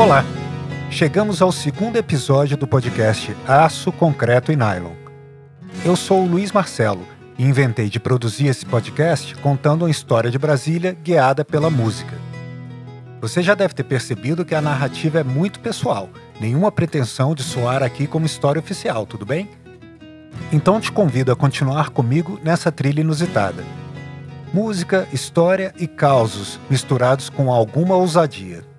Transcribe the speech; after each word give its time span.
Olá! 0.00 0.24
Chegamos 0.90 1.42
ao 1.42 1.52
segundo 1.52 1.96
episódio 1.96 2.56
do 2.56 2.66
podcast 2.66 3.36
Aço, 3.46 3.92
Concreto 3.92 4.50
e 4.50 4.56
Nylon. 4.56 4.94
Eu 5.84 5.94
sou 5.94 6.22
o 6.22 6.26
Luiz 6.26 6.52
Marcelo 6.52 7.06
e 7.38 7.44
inventei 7.44 7.90
de 7.90 8.00
produzir 8.00 8.46
esse 8.46 8.64
podcast 8.64 9.34
contando 9.36 9.82
uma 9.82 9.90
história 9.90 10.30
de 10.30 10.38
Brasília 10.38 10.96
guiada 11.04 11.44
pela 11.44 11.68
música. 11.68 12.16
Você 13.20 13.42
já 13.42 13.54
deve 13.54 13.74
ter 13.74 13.84
percebido 13.84 14.42
que 14.42 14.54
a 14.54 14.62
narrativa 14.62 15.20
é 15.20 15.22
muito 15.22 15.60
pessoal, 15.60 16.08
nenhuma 16.40 16.72
pretensão 16.72 17.34
de 17.34 17.42
soar 17.42 17.82
aqui 17.82 18.06
como 18.06 18.24
história 18.24 18.58
oficial, 18.58 19.04
tudo 19.04 19.26
bem? 19.26 19.50
Então 20.50 20.80
te 20.80 20.90
convido 20.90 21.30
a 21.30 21.36
continuar 21.36 21.90
comigo 21.90 22.40
nessa 22.42 22.72
trilha 22.72 23.02
inusitada. 23.02 23.62
Música, 24.50 25.06
história 25.12 25.74
e 25.78 25.86
causos 25.86 26.58
misturados 26.70 27.28
com 27.28 27.52
alguma 27.52 27.96
ousadia. 27.96 28.69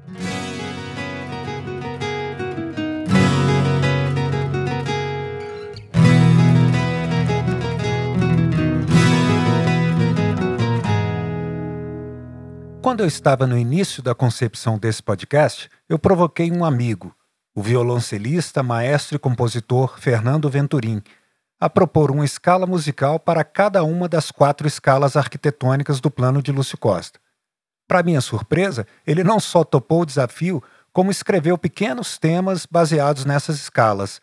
Quando 12.82 13.02
eu 13.02 13.06
estava 13.06 13.46
no 13.46 13.56
início 13.56 14.02
da 14.02 14.16
concepção 14.16 14.76
desse 14.80 15.04
podcast, 15.04 15.70
eu 15.88 16.00
provoquei 16.00 16.52
um 16.52 16.66
amigo, 16.66 17.16
o 17.54 17.62
violoncelista, 17.62 18.64
maestro 18.64 19.16
e 19.16 19.20
compositor 19.20 20.00
Fernando 20.00 20.50
Venturim, 20.50 21.00
a 21.60 21.70
propor 21.70 22.10
uma 22.10 22.26
escala 22.26 22.66
musical 22.66 23.20
para 23.20 23.44
cada 23.44 23.84
uma 23.84 24.10
das 24.10 24.32
quatro 24.32 24.68
escalas 24.68 25.16
arquitetônicas 25.16 26.00
do 26.00 26.10
plano 26.10 26.42
de 26.42 26.52
Lúcio 26.52 26.76
Costa. 26.76 27.20
Para 27.88 28.02
minha 28.02 28.20
surpresa, 28.20 28.88
ele 29.06 29.24
não 29.24 29.40
só 29.40 29.64
topou 29.64 30.02
o 30.02 30.06
desafio, 30.06 30.64
como 30.92 31.12
escreveu 31.12 31.60
pequenos 31.60 32.18
temas 32.18 32.66
baseados 32.66 33.26
nessas 33.26 33.58
escalas. 33.58 34.20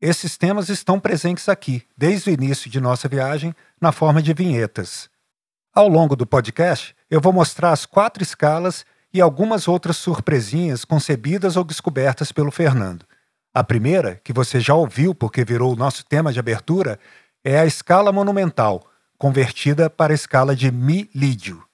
Esses 0.00 0.38
temas 0.38 0.70
estão 0.70 0.98
presentes 0.98 1.46
aqui, 1.46 1.82
desde 1.94 2.30
o 2.30 2.32
início 2.32 2.70
de 2.70 2.80
nossa 2.80 3.06
viagem, 3.06 3.54
na 3.78 3.92
forma 3.92 4.22
de 4.22 4.32
vinhetas. 4.32 5.10
Ao 5.74 5.86
longo 5.86 6.16
do 6.16 6.26
podcast, 6.26 6.96
eu 7.10 7.20
vou 7.20 7.32
mostrar 7.32 7.72
as 7.72 7.86
quatro 7.86 8.22
escalas 8.22 8.84
e 9.12 9.20
algumas 9.20 9.66
outras 9.66 9.96
surpresinhas 9.96 10.84
concebidas 10.84 11.56
ou 11.56 11.64
descobertas 11.64 12.30
pelo 12.30 12.50
Fernando. 12.50 13.06
A 13.54 13.64
primeira, 13.64 14.20
que 14.22 14.32
você 14.32 14.60
já 14.60 14.74
ouviu 14.74 15.14
porque 15.14 15.44
virou 15.44 15.72
o 15.72 15.76
nosso 15.76 16.04
tema 16.04 16.32
de 16.32 16.38
abertura, 16.38 16.98
é 17.42 17.58
a 17.58 17.66
escala 17.66 18.12
monumental, 18.12 18.86
convertida 19.16 19.88
para 19.88 20.12
a 20.12 20.14
escala 20.14 20.54
de 20.54 20.70
Mi 20.70 21.08
lídio. 21.14 21.64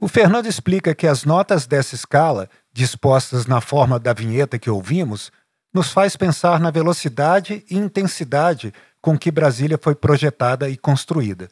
O 0.00 0.08
Fernando 0.08 0.46
explica 0.46 0.94
que 0.94 1.06
as 1.06 1.24
notas 1.24 1.66
dessa 1.66 1.94
escala, 1.94 2.48
dispostas 2.72 3.44
na 3.44 3.60
forma 3.60 3.98
da 3.98 4.14
vinheta 4.14 4.58
que 4.58 4.70
ouvimos, 4.70 5.30
nos 5.72 5.90
faz 5.90 6.16
pensar 6.16 6.58
na 6.58 6.70
velocidade 6.70 7.62
e 7.70 7.76
intensidade 7.76 8.72
com 9.00 9.18
que 9.18 9.30
Brasília 9.30 9.78
foi 9.80 9.94
projetada 9.94 10.68
e 10.68 10.76
construída. 10.76 11.48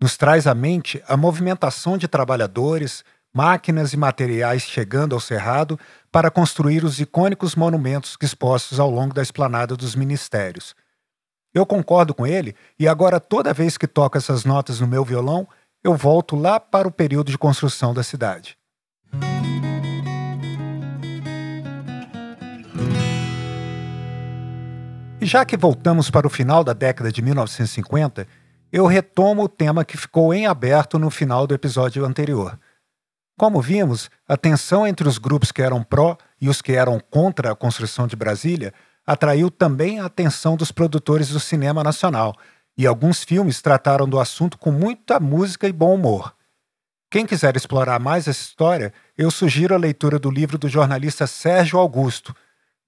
Nos 0.00 0.16
traz 0.16 0.46
à 0.46 0.54
mente 0.54 1.02
a 1.06 1.16
movimentação 1.16 1.96
de 1.96 2.08
trabalhadores, 2.08 3.04
máquinas 3.34 3.92
e 3.92 3.96
materiais 3.96 4.62
chegando 4.62 5.14
ao 5.14 5.20
Cerrado 5.20 5.78
para 6.10 6.30
construir 6.30 6.84
os 6.84 7.00
icônicos 7.00 7.54
monumentos 7.54 8.16
expostos 8.20 8.78
ao 8.78 8.90
longo 8.90 9.14
da 9.14 9.22
esplanada 9.22 9.76
dos 9.76 9.94
ministérios. 9.94 10.74
Eu 11.54 11.66
concordo 11.66 12.14
com 12.14 12.26
ele 12.26 12.54
e 12.78 12.88
agora, 12.88 13.20
toda 13.20 13.52
vez 13.52 13.76
que 13.76 13.86
toco 13.86 14.16
essas 14.16 14.44
notas 14.44 14.80
no 14.80 14.86
meu 14.86 15.04
violão, 15.04 15.46
eu 15.84 15.94
volto 15.94 16.36
lá 16.36 16.58
para 16.58 16.88
o 16.88 16.92
período 16.92 17.30
de 17.30 17.38
construção 17.38 17.92
da 17.92 18.02
cidade. 18.02 18.56
E 25.22 25.24
já 25.24 25.44
que 25.44 25.56
voltamos 25.56 26.10
para 26.10 26.26
o 26.26 26.30
final 26.30 26.64
da 26.64 26.72
década 26.72 27.12
de 27.12 27.22
1950, 27.22 28.26
eu 28.72 28.86
retomo 28.86 29.44
o 29.44 29.48
tema 29.48 29.84
que 29.84 29.96
ficou 29.96 30.34
em 30.34 30.48
aberto 30.48 30.98
no 30.98 31.10
final 31.10 31.46
do 31.46 31.54
episódio 31.54 32.04
anterior. 32.04 32.58
Como 33.38 33.62
vimos, 33.62 34.10
a 34.26 34.36
tensão 34.36 34.84
entre 34.84 35.06
os 35.06 35.18
grupos 35.18 35.52
que 35.52 35.62
eram 35.62 35.80
pró 35.80 36.18
e 36.40 36.48
os 36.48 36.60
que 36.60 36.72
eram 36.72 36.98
contra 36.98 37.52
a 37.52 37.54
construção 37.54 38.08
de 38.08 38.16
Brasília 38.16 38.74
atraiu 39.06 39.48
também 39.48 40.00
a 40.00 40.06
atenção 40.06 40.56
dos 40.56 40.72
produtores 40.72 41.28
do 41.28 41.38
cinema 41.38 41.84
nacional, 41.84 42.34
e 42.76 42.84
alguns 42.84 43.22
filmes 43.22 43.62
trataram 43.62 44.08
do 44.08 44.18
assunto 44.18 44.58
com 44.58 44.72
muita 44.72 45.20
música 45.20 45.68
e 45.68 45.72
bom 45.72 45.94
humor. 45.94 46.34
Quem 47.08 47.24
quiser 47.24 47.54
explorar 47.54 48.00
mais 48.00 48.26
essa 48.26 48.42
história, 48.42 48.92
eu 49.16 49.30
sugiro 49.30 49.72
a 49.72 49.78
leitura 49.78 50.18
do 50.18 50.32
livro 50.32 50.58
do 50.58 50.68
jornalista 50.68 51.28
Sérgio 51.28 51.78
Augusto. 51.78 52.34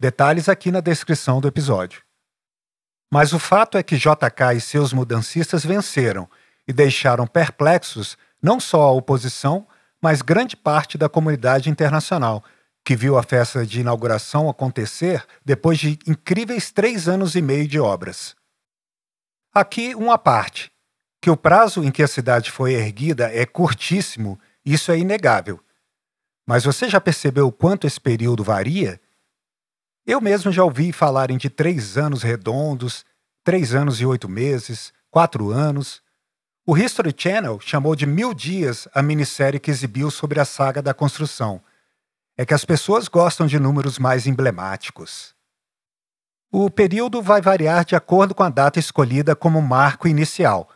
Detalhes 0.00 0.48
aqui 0.48 0.72
na 0.72 0.80
descrição 0.80 1.40
do 1.40 1.46
episódio. 1.46 2.03
Mas 3.12 3.32
o 3.32 3.38
fato 3.38 3.78
é 3.78 3.82
que 3.82 3.96
JK 3.96 4.56
e 4.56 4.60
seus 4.60 4.92
mudancistas 4.92 5.64
venceram 5.64 6.28
e 6.66 6.72
deixaram 6.72 7.26
perplexos 7.26 8.16
não 8.42 8.58
só 8.58 8.82
a 8.82 8.92
oposição, 8.92 9.66
mas 10.02 10.20
grande 10.20 10.56
parte 10.56 10.98
da 10.98 11.08
comunidade 11.08 11.70
internacional, 11.70 12.44
que 12.84 12.94
viu 12.94 13.16
a 13.16 13.22
festa 13.22 13.64
de 13.64 13.80
inauguração 13.80 14.50
acontecer 14.50 15.24
depois 15.44 15.78
de 15.78 15.98
incríveis 16.06 16.70
três 16.70 17.08
anos 17.08 17.34
e 17.34 17.40
meio 17.40 17.66
de 17.66 17.80
obras. 17.80 18.36
Aqui 19.54 19.94
uma 19.94 20.18
parte, 20.18 20.70
que 21.22 21.30
o 21.30 21.36
prazo 21.36 21.82
em 21.82 21.90
que 21.90 22.02
a 22.02 22.08
cidade 22.08 22.50
foi 22.50 22.74
erguida 22.74 23.30
é 23.32 23.46
curtíssimo, 23.46 24.38
isso 24.62 24.92
é 24.92 24.98
inegável. 24.98 25.58
Mas 26.46 26.64
você 26.64 26.88
já 26.88 27.00
percebeu 27.00 27.46
o 27.46 27.52
quanto 27.52 27.86
esse 27.86 27.98
período 27.98 28.44
varia? 28.44 29.00
Eu 30.06 30.20
mesmo 30.20 30.52
já 30.52 30.62
ouvi 30.62 30.92
falarem 30.92 31.38
de 31.38 31.48
três 31.48 31.96
anos 31.96 32.22
redondos, 32.22 33.06
três 33.42 33.74
anos 33.74 34.02
e 34.02 34.06
oito 34.06 34.28
meses, 34.28 34.92
quatro 35.10 35.50
anos. 35.50 36.02
O 36.66 36.76
History 36.76 37.14
Channel 37.16 37.58
chamou 37.60 37.96
de 37.96 38.04
Mil 38.04 38.34
Dias 38.34 38.86
a 38.94 39.00
minissérie 39.00 39.58
que 39.58 39.70
exibiu 39.70 40.10
sobre 40.10 40.38
a 40.38 40.44
saga 40.44 40.82
da 40.82 40.92
construção. 40.92 41.58
É 42.36 42.44
que 42.44 42.52
as 42.52 42.66
pessoas 42.66 43.08
gostam 43.08 43.46
de 43.46 43.58
números 43.58 43.98
mais 43.98 44.26
emblemáticos. 44.26 45.34
O 46.52 46.70
período 46.70 47.22
vai 47.22 47.40
variar 47.40 47.82
de 47.84 47.96
acordo 47.96 48.34
com 48.34 48.42
a 48.42 48.50
data 48.50 48.78
escolhida 48.78 49.34
como 49.34 49.62
marco 49.62 50.06
inicial. 50.06 50.68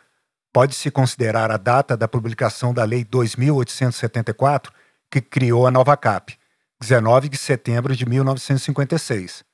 Pode-se 0.55 0.91
considerar 0.91 1.51
a 1.51 1.59
data 1.59 1.99
da 1.99 2.09
publicação 2.09 2.73
da 2.73 2.83
Lei 2.83 3.05
2874, 3.05 4.73
que 5.11 5.21
criou 5.21 5.67
a 5.67 5.71
nova 5.71 5.97
CAP, 5.97 6.39
19 6.81 7.29
de 7.29 7.37
setembro 7.37 7.95
de 7.95 8.07
1956. 8.07 9.45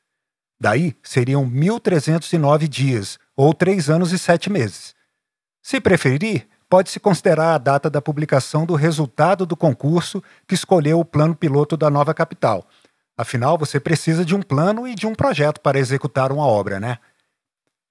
Daí 0.61 0.95
seriam 1.03 1.45
1.309 1.49 2.69
dias, 2.69 3.19
ou 3.37 3.53
três 3.53 3.91
anos 3.91 4.13
e 4.13 4.19
sete 4.19 4.51
meses. 4.51 4.95
Se 5.63 5.81
preferir, 5.81 6.47
pode-se 6.69 7.01
considerar 7.01 7.55
a 7.55 7.59
data 7.59 7.89
da 7.89 8.03
publicação 8.03 8.67
do 8.67 8.75
resultado 8.75 9.47
do 9.47 9.57
concurso 9.57 10.23
que 10.47 10.55
escolheu 10.55 11.01
o 11.01 11.05
plano 11.05 11.35
piloto 11.35 11.77
da 11.77 11.91
nova 11.91 12.13
capital. 12.13 12.67
Afinal, 13.17 13.57
você 13.57 13.79
precisa 13.79 14.25
de 14.25 14.35
um 14.35 14.43
plano 14.43 14.87
e 14.87 14.95
de 14.95 15.07
um 15.07 15.15
projeto 15.15 15.61
para 15.61 15.79
executar 15.79 16.33
uma 16.33 16.47
obra, 16.47 16.81
né? 16.81 16.99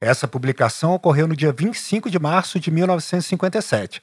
Essa 0.02 0.28
publicação 0.28 0.94
ocorreu 0.94 1.28
no 1.28 1.36
dia 1.36 1.54
25 1.54 2.10
de 2.10 2.20
março 2.20 2.60
de 2.60 2.70
1957. 2.70 4.02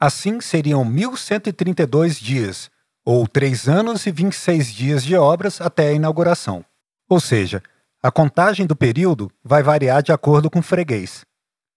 Assim, 0.00 0.40
seriam 0.40 0.84
1.132 0.84 2.20
dias, 2.20 2.70
ou 3.10 3.26
três 3.26 3.66
anos 3.66 4.04
e 4.04 4.12
26 4.12 4.70
dias 4.70 5.02
de 5.02 5.16
obras 5.16 5.62
até 5.62 5.88
a 5.88 5.92
inauguração. 5.92 6.62
Ou 7.08 7.18
seja, 7.18 7.62
a 8.02 8.10
contagem 8.10 8.66
do 8.66 8.76
período 8.76 9.32
vai 9.42 9.62
variar 9.62 10.02
de 10.02 10.12
acordo 10.12 10.50
com 10.50 10.58
o 10.58 10.62
freguês. 10.62 11.24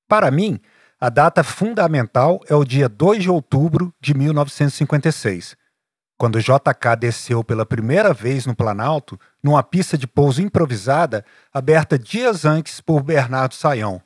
Para 0.10 0.30
mim, 0.30 0.60
a 1.00 1.08
data 1.08 1.42
fundamental 1.42 2.42
é 2.50 2.54
o 2.54 2.66
dia 2.66 2.90
2 2.90 3.24
de 3.24 3.30
outubro 3.30 3.94
de 3.98 4.14
1956, 4.14 5.56
quando 6.18 6.42
JK 6.42 6.98
desceu 7.00 7.46
pela 7.46 7.66
primeira 7.66 8.14
vez 8.14 8.46
no 8.46 8.54
Planalto 8.54 9.18
numa 9.42 9.64
pista 9.64 9.98
de 9.98 10.08
pouso 10.08 10.42
improvisada 10.42 11.24
aberta 11.54 11.98
dias 11.98 12.44
antes 12.44 12.82
por 12.82 13.02
Bernardo 13.04 13.56
Saião. 13.56 14.02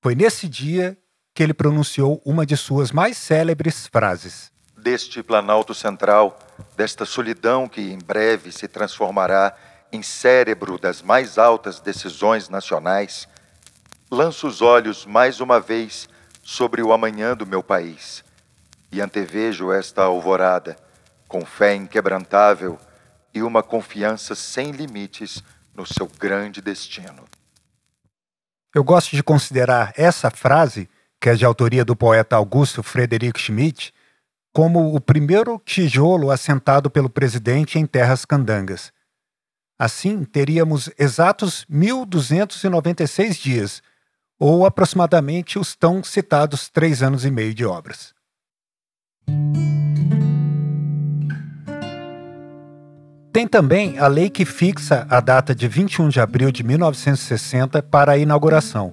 Foi 0.00 0.14
nesse 0.14 0.48
dia 0.48 0.96
que 1.34 1.42
ele 1.42 1.52
pronunciou 1.52 2.22
uma 2.24 2.46
de 2.46 2.56
suas 2.56 2.90
mais 2.90 3.18
célebres 3.18 3.86
frases 3.86 4.51
deste 4.82 5.22
Planalto 5.22 5.72
Central, 5.72 6.36
desta 6.76 7.04
solidão 7.04 7.68
que 7.68 7.80
em 7.80 7.98
breve 7.98 8.50
se 8.50 8.66
transformará 8.66 9.54
em 9.92 10.02
cérebro 10.02 10.78
das 10.78 11.00
mais 11.00 11.38
altas 11.38 11.78
decisões 11.78 12.48
nacionais, 12.48 13.28
lanço 14.10 14.46
os 14.46 14.60
olhos 14.60 15.06
mais 15.06 15.40
uma 15.40 15.60
vez 15.60 16.08
sobre 16.42 16.82
o 16.82 16.92
amanhã 16.92 17.36
do 17.36 17.46
meu 17.46 17.62
país 17.62 18.24
e 18.90 19.00
antevejo 19.00 19.72
esta 19.72 20.02
alvorada 20.02 20.76
com 21.28 21.46
fé 21.46 21.74
inquebrantável 21.74 22.78
e 23.32 23.42
uma 23.42 23.62
confiança 23.62 24.34
sem 24.34 24.72
limites 24.72 25.42
no 25.74 25.86
seu 25.86 26.06
grande 26.18 26.60
destino. 26.60 27.24
Eu 28.74 28.82
gosto 28.84 29.16
de 29.16 29.22
considerar 29.22 29.92
essa 29.96 30.30
frase, 30.30 30.88
que 31.20 31.30
é 31.30 31.34
de 31.34 31.44
autoria 31.44 31.84
do 31.84 31.96
poeta 31.96 32.36
Augusto 32.36 32.82
Frederico 32.82 33.38
Schmidt, 33.38 33.94
como 34.52 34.94
o 34.94 35.00
primeiro 35.00 35.60
tijolo 35.64 36.30
assentado 36.30 36.90
pelo 36.90 37.08
presidente 37.08 37.78
em 37.78 37.86
terras 37.86 38.24
candangas. 38.24 38.92
Assim, 39.78 40.24
teríamos 40.24 40.90
exatos 40.98 41.64
1.296 41.70 43.40
dias, 43.40 43.82
ou 44.38 44.66
aproximadamente 44.66 45.58
os 45.58 45.74
tão 45.74 46.04
citados 46.04 46.68
três 46.68 47.02
anos 47.02 47.24
e 47.24 47.30
meio 47.30 47.54
de 47.54 47.64
obras. 47.64 48.12
Tem 53.32 53.48
também 53.48 53.98
a 53.98 54.06
lei 54.08 54.28
que 54.28 54.44
fixa 54.44 55.06
a 55.08 55.18
data 55.18 55.54
de 55.54 55.66
21 55.66 56.10
de 56.10 56.20
abril 56.20 56.52
de 56.52 56.62
1960 56.62 57.82
para 57.82 58.12
a 58.12 58.18
inauguração. 58.18 58.92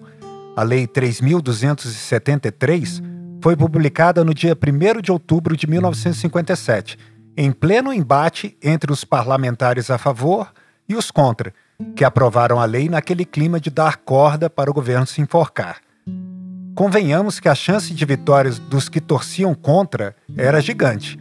A 0.55 0.63
Lei 0.63 0.87
3273 0.87 3.08
foi 3.41 3.55
publicada 3.55 4.23
no 4.23 4.33
dia 4.33 4.55
1 4.55 5.01
de 5.01 5.11
outubro 5.11 5.55
de 5.55 5.67
1957, 5.67 6.97
em 7.37 7.51
pleno 7.51 7.93
embate 7.93 8.57
entre 8.63 8.91
os 8.91 9.03
parlamentares 9.03 9.89
a 9.89 9.97
favor 9.97 10.51
e 10.87 10.95
os 10.95 11.11
contra, 11.11 11.53
que 11.95 12.03
aprovaram 12.03 12.59
a 12.59 12.65
lei 12.65 12.89
naquele 12.89 13.25
clima 13.25 13.59
de 13.59 13.69
dar 13.69 13.97
corda 13.97 14.49
para 14.49 14.69
o 14.69 14.73
governo 14.73 15.07
se 15.07 15.21
enforcar. 15.21 15.77
Convenhamos 16.75 17.39
que 17.39 17.49
a 17.49 17.55
chance 17.55 17.93
de 17.93 18.05
vitórias 18.05 18.59
dos 18.59 18.89
que 18.89 19.01
torciam 19.01 19.53
contra 19.53 20.15
era 20.37 20.61
gigante. 20.61 21.19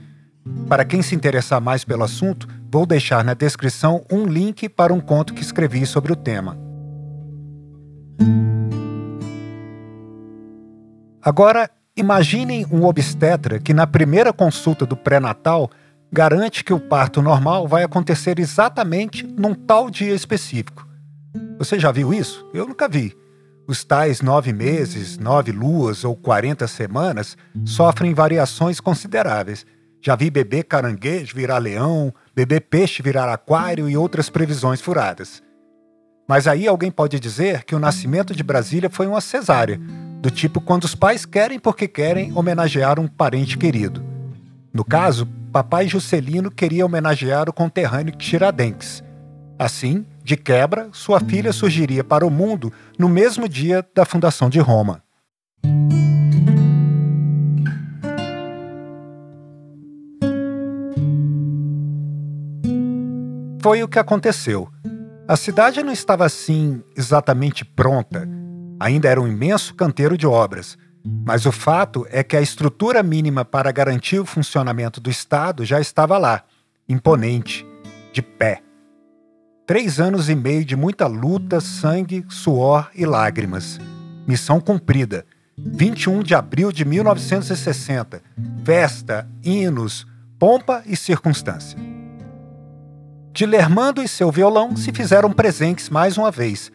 Para 0.68 0.84
quem 0.84 1.02
se 1.02 1.14
interessar 1.14 1.60
mais 1.60 1.84
pelo 1.84 2.04
assunto, 2.04 2.48
Vou 2.70 2.84
deixar 2.84 3.24
na 3.24 3.32
descrição 3.32 4.04
um 4.12 4.26
link 4.26 4.68
para 4.68 4.92
um 4.92 5.00
conto 5.00 5.32
que 5.32 5.40
escrevi 5.40 5.86
sobre 5.86 6.12
o 6.12 6.16
tema. 6.16 6.58
Agora, 11.22 11.70
imaginem 11.98 12.66
um 12.70 12.84
obstetra 12.84 13.58
que, 13.58 13.74
na 13.74 13.86
primeira 13.86 14.32
consulta 14.32 14.86
do 14.86 14.96
pré-natal, 14.96 15.70
garante 16.12 16.64
que 16.64 16.72
o 16.72 16.80
parto 16.80 17.20
normal 17.20 17.66
vai 17.66 17.82
acontecer 17.82 18.38
exatamente 18.38 19.26
num 19.26 19.54
tal 19.54 19.90
dia 19.90 20.14
específico. 20.14 20.86
Você 21.58 21.78
já 21.78 21.90
viu 21.90 22.14
isso? 22.14 22.48
Eu 22.54 22.66
nunca 22.66 22.88
vi. 22.88 23.16
Os 23.66 23.84
tais 23.84 24.22
nove 24.22 24.52
meses, 24.52 25.18
nove 25.18 25.52
luas 25.52 26.04
ou 26.04 26.16
quarenta 26.16 26.66
semanas 26.66 27.36
sofrem 27.64 28.14
variações 28.14 28.80
consideráveis. 28.80 29.66
Já 30.00 30.16
vi 30.16 30.30
bebê 30.30 30.62
caranguejo 30.62 31.36
virar 31.36 31.58
leão, 31.58 32.14
bebê 32.34 32.60
peixe 32.60 33.02
virar 33.02 33.30
aquário 33.30 33.88
e 33.88 33.96
outras 33.96 34.30
previsões 34.30 34.80
furadas. 34.80 35.42
Mas 36.28 36.46
aí 36.46 36.68
alguém 36.68 36.90
pode 36.90 37.18
dizer 37.18 37.64
que 37.64 37.74
o 37.74 37.78
nascimento 37.78 38.36
de 38.36 38.42
Brasília 38.42 38.90
foi 38.90 39.06
uma 39.06 39.22
cesárea, 39.22 39.80
do 40.20 40.30
tipo 40.30 40.60
quando 40.60 40.84
os 40.84 40.94
pais 40.94 41.24
querem 41.24 41.58
porque 41.58 41.88
querem 41.88 42.36
homenagear 42.36 43.00
um 43.00 43.08
parente 43.08 43.56
querido. 43.56 44.04
No 44.70 44.84
caso, 44.84 45.26
papai 45.50 45.88
Juscelino 45.88 46.50
queria 46.50 46.84
homenagear 46.84 47.48
o 47.48 47.52
conterrâneo 47.52 48.14
Tiradentes. 48.14 49.02
Assim, 49.58 50.04
de 50.22 50.36
quebra, 50.36 50.90
sua 50.92 51.18
filha 51.18 51.50
surgiria 51.50 52.04
para 52.04 52.26
o 52.26 52.30
mundo 52.30 52.70
no 52.98 53.08
mesmo 53.08 53.48
dia 53.48 53.82
da 53.94 54.04
fundação 54.04 54.50
de 54.50 54.60
Roma. 54.60 55.02
Foi 63.62 63.82
o 63.82 63.88
que 63.88 63.98
aconteceu. 63.98 64.68
A 65.28 65.36
cidade 65.36 65.82
não 65.82 65.92
estava 65.92 66.24
assim 66.24 66.82
exatamente 66.96 67.62
pronta. 67.62 68.26
Ainda 68.80 69.10
era 69.10 69.20
um 69.20 69.28
imenso 69.28 69.74
canteiro 69.74 70.16
de 70.16 70.26
obras. 70.26 70.78
Mas 71.04 71.44
o 71.44 71.52
fato 71.52 72.06
é 72.08 72.22
que 72.24 72.34
a 72.34 72.40
estrutura 72.40 73.02
mínima 73.02 73.44
para 73.44 73.70
garantir 73.70 74.18
o 74.18 74.24
funcionamento 74.24 75.02
do 75.02 75.10
Estado 75.10 75.66
já 75.66 75.82
estava 75.82 76.16
lá, 76.16 76.44
imponente, 76.88 77.66
de 78.10 78.22
pé. 78.22 78.62
Três 79.66 80.00
anos 80.00 80.30
e 80.30 80.34
meio 80.34 80.64
de 80.64 80.74
muita 80.74 81.06
luta, 81.06 81.60
sangue, 81.60 82.24
suor 82.30 82.90
e 82.94 83.04
lágrimas. 83.04 83.78
Missão 84.26 84.58
cumprida. 84.58 85.26
21 85.58 86.22
de 86.22 86.34
abril 86.34 86.72
de 86.72 86.86
1960. 86.86 88.22
Festa, 88.64 89.28
hinos, 89.44 90.06
pompa 90.38 90.82
e 90.86 90.96
circunstância. 90.96 91.97
Dilermando 93.32 94.02
e 94.02 94.08
seu 94.08 94.30
violão 94.30 94.76
se 94.76 94.92
fizeram 94.92 95.32
presentes 95.32 95.88
mais 95.88 96.16
uma 96.18 96.30
vez, 96.30 96.72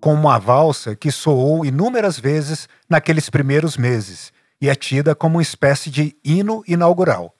com 0.00 0.14
uma 0.14 0.38
valsa 0.38 0.94
que 0.94 1.10
soou 1.10 1.64
inúmeras 1.64 2.18
vezes 2.18 2.68
naqueles 2.88 3.28
primeiros 3.28 3.76
meses 3.76 4.32
e 4.60 4.68
é 4.68 4.74
tida 4.74 5.14
como 5.14 5.36
uma 5.36 5.42
espécie 5.42 5.90
de 5.90 6.16
hino 6.24 6.62
inaugural. 6.66 7.34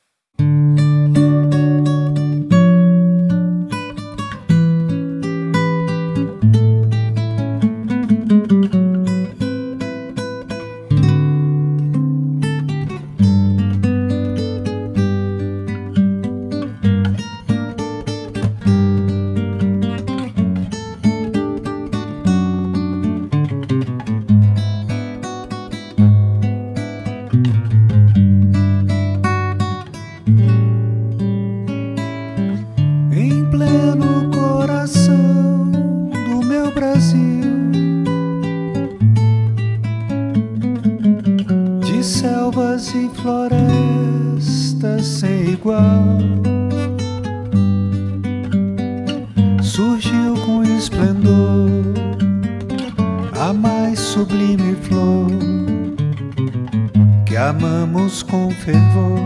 Amamos 57.49 58.23
com 58.23 58.51
fervor. 58.51 59.21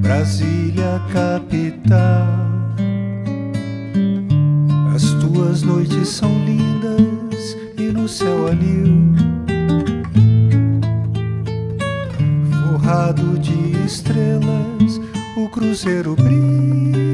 Brasília, 0.00 1.00
capital. 1.12 2.26
As 4.94 5.02
tuas 5.14 5.62
noites 5.62 6.08
são 6.08 6.30
lindas 6.44 7.56
e 7.76 7.92
no 7.92 8.08
céu 8.08 8.48
anil. 8.48 9.12
Forrado 12.70 13.38
de 13.38 13.84
estrelas, 13.84 15.00
o 15.36 15.48
cruzeiro 15.48 16.14
brilha. 16.14 17.13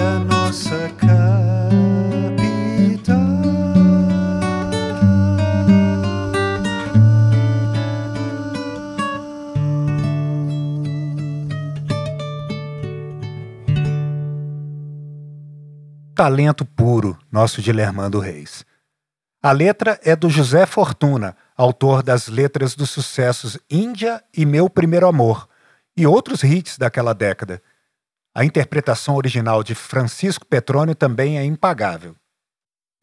Talento 16.21 16.63
puro, 16.63 17.17
nosso 17.31 17.63
Dilermando 17.63 18.19
Reis. 18.19 18.63
A 19.41 19.51
letra 19.51 19.99
é 20.03 20.15
do 20.15 20.29
José 20.29 20.67
Fortuna, 20.67 21.35
autor 21.57 22.03
das 22.03 22.27
letras 22.27 22.75
dos 22.75 22.91
sucessos 22.91 23.57
Índia 23.67 24.23
e 24.31 24.45
Meu 24.45 24.69
Primeiro 24.69 25.07
Amor, 25.07 25.49
e 25.97 26.05
outros 26.05 26.43
hits 26.43 26.77
daquela 26.77 27.13
década. 27.13 27.59
A 28.35 28.45
interpretação 28.45 29.15
original 29.15 29.63
de 29.63 29.73
Francisco 29.73 30.45
Petrônio 30.45 30.93
também 30.93 31.39
é 31.39 31.43
impagável. 31.43 32.15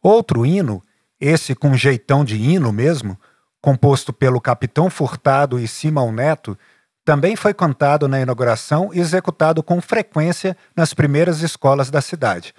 Outro 0.01 0.47
hino, 0.47 0.81
esse 1.19 1.57
com 1.57 1.75
jeitão 1.75 2.25
de 2.25 2.37
hino 2.37 2.73
mesmo, 2.73 3.19
composto 3.61 4.13
pelo 4.13 4.41
Capitão 4.41 4.89
Furtado 4.89 5.59
e 5.59 5.67
Simão 5.67 6.13
Neto, 6.13 6.57
também 7.05 7.35
foi 7.35 7.53
cantado 7.53 8.07
na 8.07 8.21
inauguração 8.21 8.91
e 8.95 9.01
executado 9.01 9.61
com 9.61 9.81
frequência 9.81 10.57
nas 10.77 10.95
primeiras 10.95 11.43
escolas 11.43 11.91
da 11.91 12.01
cidade. 12.01 12.55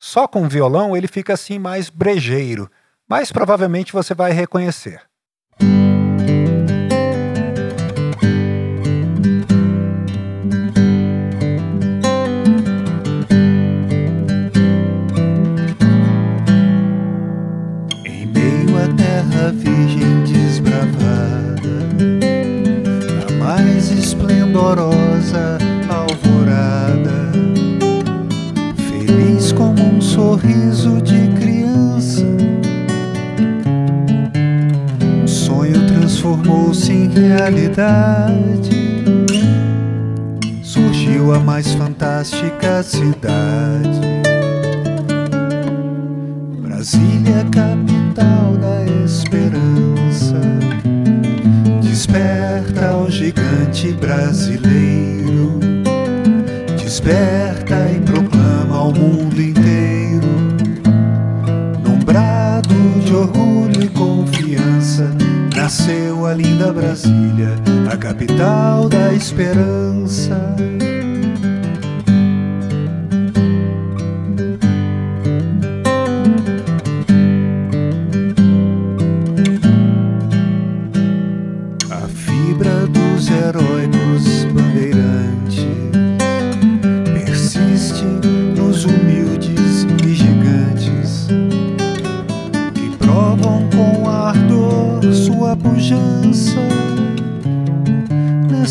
Só 0.00 0.26
com 0.26 0.48
violão 0.48 0.96
ele 0.96 1.06
fica 1.06 1.34
assim 1.34 1.58
mais 1.58 1.90
brejeiro, 1.90 2.70
mas 3.06 3.30
provavelmente 3.30 3.92
você 3.92 4.14
vai 4.14 4.32
reconhecer. 4.32 5.02
esplendorosa 24.00 25.09
sorriso 30.10 31.00
de 31.02 31.28
criança. 31.40 32.24
Um 35.22 35.26
sonho 35.26 35.86
transformou-se 35.86 36.92
em 36.92 37.08
realidade. 37.08 39.04
Surgiu 40.62 41.32
a 41.32 41.38
mais 41.38 41.72
fantástica 41.74 42.82
cidade. 42.82 44.00
Brasília, 46.62 47.44
capital 47.50 48.56
da 48.56 49.04
esperança 49.04 50.40
Desperta 51.80 52.96
o 52.96 53.10
gigante 53.10 53.92
brasileiro, 53.92 55.60
desperta 56.78 57.76
e 57.94 58.00
proclama 58.00 58.76
ao 58.76 58.92
mundo 58.92 59.40
de 63.10 63.16
orgulho 63.16 63.82
e 63.82 63.88
confiança, 63.88 65.10
nasceu 65.56 66.26
a 66.26 66.32
linda 66.32 66.72
Brasília, 66.72 67.56
a 67.90 67.96
capital 67.96 68.88
da 68.88 69.12
esperança. 69.12 70.54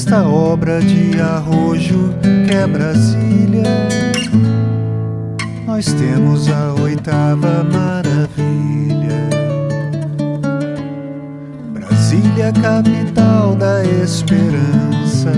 Nesta 0.09 0.27
obra 0.27 0.81
de 0.81 1.21
arrojo 1.21 2.15
que 2.47 2.51
é 2.51 2.65
Brasília. 2.65 3.63
Nós 5.67 5.85
temos 5.93 6.49
a 6.49 6.73
oitava 6.81 7.63
maravilha. 7.63 9.29
Brasília, 11.71 12.51
capital 12.53 13.53
da 13.55 13.83
esperança, 13.85 15.31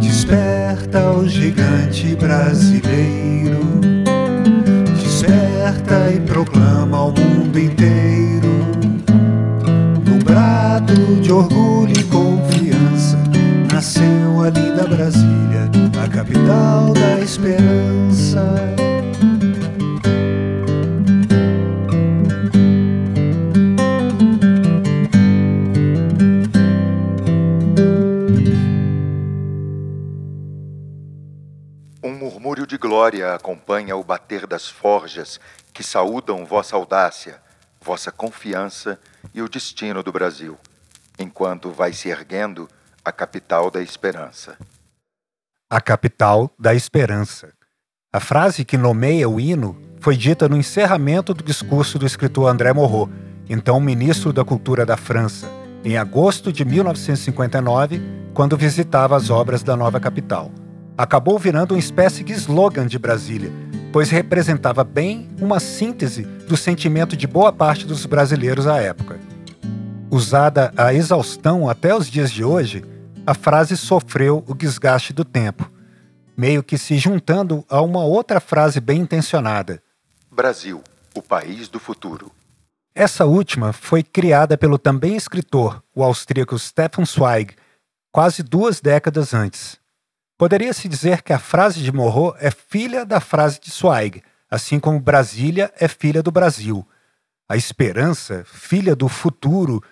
desperta 0.00 1.10
o 1.10 1.28
gigante 1.28 2.16
brasileiro. 2.16 3.60
Desperta 4.98 6.10
e 6.10 6.20
proclama 6.20 6.96
ao 6.96 7.08
mundo 7.08 7.58
inteiro, 7.58 8.48
num 10.06 10.18
brado 10.20 11.20
de 11.20 11.30
orgulho 11.30 11.75
nasceu 13.86 14.42
a 14.42 14.50
linda 14.50 14.82
Brasília, 14.82 15.70
a 16.02 16.08
capital 16.08 16.92
da 16.92 17.20
esperança. 17.20 18.42
Um 32.02 32.10
murmúrio 32.10 32.66
de 32.66 32.76
glória 32.76 33.34
acompanha 33.34 33.96
o 33.96 34.02
bater 34.02 34.48
das 34.48 34.68
forjas 34.68 35.38
que 35.72 35.84
saúdam 35.84 36.44
vossa 36.44 36.74
audácia, 36.74 37.40
vossa 37.80 38.10
confiança 38.10 38.98
e 39.32 39.40
o 39.40 39.48
destino 39.48 40.02
do 40.02 40.10
Brasil, 40.10 40.58
enquanto 41.16 41.70
vai 41.70 41.92
se 41.92 42.08
erguendo 42.08 42.68
a 43.06 43.12
capital 43.12 43.70
da 43.70 43.80
esperança. 43.80 44.56
A 45.70 45.80
capital 45.80 46.50
da 46.58 46.74
esperança. 46.74 47.52
A 48.12 48.18
frase 48.18 48.64
que 48.64 48.76
nomeia 48.76 49.28
o 49.28 49.38
hino 49.38 49.80
foi 50.00 50.16
dita 50.16 50.48
no 50.48 50.56
encerramento 50.56 51.32
do 51.32 51.44
discurso 51.44 52.00
do 52.00 52.04
escritor 52.04 52.48
André 52.48 52.72
Morot, 52.72 53.08
então 53.48 53.78
ministro 53.78 54.32
da 54.32 54.44
Cultura 54.44 54.84
da 54.84 54.96
França, 54.96 55.48
em 55.84 55.96
agosto 55.96 56.52
de 56.52 56.64
1959, 56.64 58.02
quando 58.34 58.56
visitava 58.56 59.16
as 59.16 59.30
obras 59.30 59.62
da 59.62 59.76
nova 59.76 60.00
capital. 60.00 60.50
Acabou 60.98 61.38
virando 61.38 61.74
uma 61.74 61.78
espécie 61.78 62.24
de 62.24 62.32
slogan 62.32 62.88
de 62.88 62.98
Brasília, 62.98 63.52
pois 63.92 64.10
representava 64.10 64.82
bem 64.82 65.28
uma 65.40 65.60
síntese 65.60 66.22
do 66.22 66.56
sentimento 66.56 67.16
de 67.16 67.28
boa 67.28 67.52
parte 67.52 67.86
dos 67.86 68.04
brasileiros 68.04 68.66
à 68.66 68.80
época. 68.80 69.16
Usada 70.10 70.72
a 70.76 70.92
exaustão 70.92 71.68
até 71.68 71.94
os 71.94 72.10
dias 72.10 72.32
de 72.32 72.42
hoje, 72.42 72.84
a 73.26 73.34
frase 73.34 73.76
sofreu 73.76 74.44
o 74.46 74.54
desgaste 74.54 75.12
do 75.12 75.24
tempo, 75.24 75.68
meio 76.36 76.62
que 76.62 76.78
se 76.78 76.96
juntando 76.96 77.64
a 77.68 77.80
uma 77.80 78.04
outra 78.04 78.38
frase 78.38 78.80
bem 78.80 79.00
intencionada: 79.00 79.82
Brasil, 80.30 80.82
o 81.12 81.20
país 81.20 81.68
do 81.68 81.80
futuro. 81.80 82.30
Essa 82.94 83.26
última 83.26 83.72
foi 83.72 84.02
criada 84.02 84.56
pelo 84.56 84.78
também 84.78 85.16
escritor, 85.16 85.82
o 85.94 86.04
austríaco 86.04 86.58
Stefan 86.58 87.04
Zweig, 87.04 87.54
quase 88.12 88.42
duas 88.42 88.80
décadas 88.80 89.34
antes. 89.34 89.78
Poderia-se 90.38 90.88
dizer 90.88 91.22
que 91.22 91.32
a 91.32 91.38
frase 91.38 91.80
de 91.80 91.90
Morro 91.90 92.34
é 92.38 92.50
filha 92.50 93.04
da 93.04 93.20
frase 93.20 93.58
de 93.60 93.70
Zweig, 93.70 94.22
assim 94.50 94.78
como 94.78 95.00
Brasília 95.00 95.72
é 95.78 95.88
filha 95.88 96.22
do 96.22 96.30
Brasil. 96.30 96.86
A 97.48 97.56
esperança, 97.56 98.44
filha 98.46 98.94
do 98.94 99.08
futuro, 99.08 99.82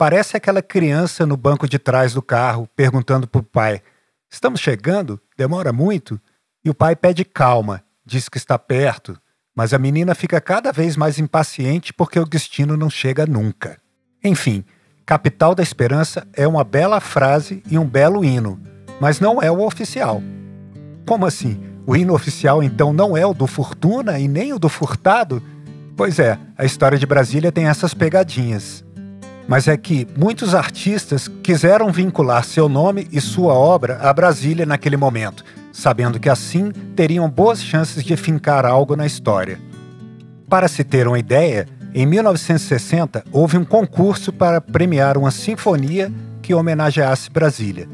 Parece 0.00 0.34
aquela 0.34 0.62
criança 0.62 1.26
no 1.26 1.36
banco 1.36 1.68
de 1.68 1.78
trás 1.78 2.14
do 2.14 2.22
carro 2.22 2.66
perguntando 2.74 3.28
para 3.28 3.40
o 3.42 3.44
pai: 3.44 3.82
Estamos 4.30 4.58
chegando? 4.58 5.20
Demora 5.36 5.74
muito? 5.74 6.18
E 6.64 6.70
o 6.70 6.74
pai 6.74 6.96
pede 6.96 7.22
calma, 7.22 7.84
diz 8.02 8.26
que 8.26 8.38
está 8.38 8.58
perto, 8.58 9.20
mas 9.54 9.74
a 9.74 9.78
menina 9.78 10.14
fica 10.14 10.40
cada 10.40 10.72
vez 10.72 10.96
mais 10.96 11.18
impaciente 11.18 11.92
porque 11.92 12.18
o 12.18 12.24
destino 12.24 12.78
não 12.78 12.88
chega 12.88 13.26
nunca. 13.26 13.76
Enfim, 14.24 14.64
Capital 15.04 15.54
da 15.54 15.62
Esperança 15.62 16.26
é 16.32 16.48
uma 16.48 16.64
bela 16.64 16.98
frase 16.98 17.62
e 17.70 17.76
um 17.76 17.84
belo 17.84 18.24
hino, 18.24 18.58
mas 18.98 19.20
não 19.20 19.42
é 19.42 19.50
o 19.50 19.60
oficial. 19.60 20.22
Como 21.06 21.26
assim? 21.26 21.60
O 21.86 21.94
hino 21.94 22.14
oficial 22.14 22.62
então 22.62 22.90
não 22.90 23.14
é 23.14 23.26
o 23.26 23.34
do 23.34 23.46
Fortuna 23.46 24.18
e 24.18 24.26
nem 24.26 24.54
o 24.54 24.58
do 24.58 24.70
Furtado? 24.70 25.42
Pois 25.94 26.18
é, 26.18 26.38
a 26.56 26.64
história 26.64 26.96
de 26.96 27.04
Brasília 27.04 27.52
tem 27.52 27.66
essas 27.66 27.92
pegadinhas 27.92 28.82
mas 29.50 29.66
é 29.66 29.76
que 29.76 30.06
muitos 30.16 30.54
artistas 30.54 31.26
quiseram 31.42 31.90
vincular 31.90 32.44
seu 32.44 32.68
nome 32.68 33.08
e 33.10 33.20
sua 33.20 33.52
obra 33.52 33.98
a 34.00 34.12
Brasília 34.12 34.64
naquele 34.64 34.96
momento, 34.96 35.44
sabendo 35.72 36.20
que 36.20 36.28
assim 36.28 36.70
teriam 36.94 37.28
boas 37.28 37.60
chances 37.60 38.04
de 38.04 38.16
fincar 38.16 38.64
algo 38.64 38.94
na 38.94 39.04
história. 39.04 39.58
Para 40.48 40.68
se 40.68 40.84
ter 40.84 41.08
uma 41.08 41.18
ideia, 41.18 41.66
em 41.92 42.06
1960 42.06 43.24
houve 43.32 43.58
um 43.58 43.64
concurso 43.64 44.32
para 44.32 44.60
premiar 44.60 45.18
uma 45.18 45.32
sinfonia 45.32 46.12
que 46.40 46.54
homenageasse 46.54 47.28
Brasília. 47.28 47.88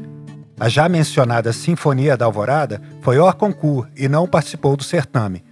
A 0.59 0.69
já 0.69 0.87
mencionada 0.87 1.51
Sinfonia 1.51 2.15
da 2.15 2.25
Alvorada 2.25 2.79
foi 3.01 3.17
hors 3.17 3.33
concurso 3.33 3.89
e 3.97 4.07
não 4.07 4.27
participou 4.27 4.77
do 4.77 4.83
certame. 4.83 5.43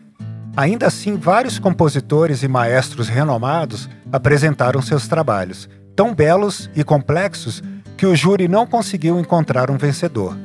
Ainda 0.56 0.86
assim, 0.86 1.18
vários 1.18 1.58
compositores 1.58 2.44
e 2.44 2.48
maestros 2.48 3.10
renomados 3.10 3.90
apresentaram 4.12 4.84
seus 4.84 5.08
trabalhos, 5.08 5.68
tão 5.96 6.14
belos 6.14 6.70
e 6.76 6.84
complexos 6.84 7.64
que 7.98 8.06
o 8.06 8.16
júri 8.16 8.48
não 8.48 8.68
conseguiu 8.68 9.20
encontrar 9.20 9.72
um 9.72 9.78
vencedor. 9.78 10.38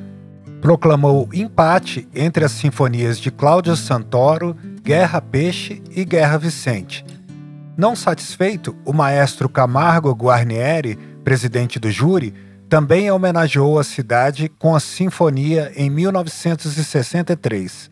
Proclamou 0.61 1.28
empate 1.33 2.09
entre 2.14 2.45
as 2.45 2.52
sinfonias 2.52 3.19
de 3.19 3.30
Cláudio 3.30 3.75
Santoro, 3.76 4.57
Guerra 4.83 5.21
Peixe 5.21 5.83
e 5.90 6.04
Guerra 6.04 6.38
Vicente. 6.38 7.04
Não 7.76 7.97
satisfeito, 7.97 8.76
o 8.85 8.92
maestro 8.92 9.49
Camargo 9.49 10.12
Guarnieri, 10.12 10.97
presidente 11.25 11.78
do 11.78 11.90
júri, 11.90 12.35
também 12.69 13.11
homenageou 13.11 13.78
a 13.78 13.85
cidade 13.85 14.49
com 14.49 14.76
a 14.76 14.80
sinfonia 14.80 15.73
em 15.75 15.90
1963. 15.90 17.90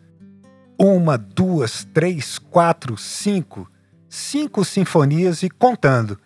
Uma, 0.79 1.17
duas, 1.17 1.85
três, 1.93 2.39
quatro, 2.39 2.95
cinco. 2.95 3.69
Cinco 4.07 4.63
sinfonias 4.63 5.43
e 5.43 5.49
contando. 5.49 6.17